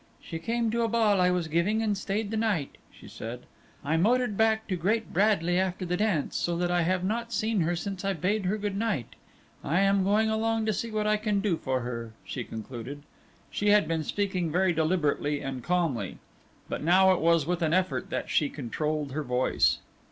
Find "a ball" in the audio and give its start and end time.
0.81-1.21